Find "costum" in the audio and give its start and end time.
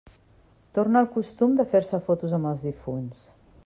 1.19-1.55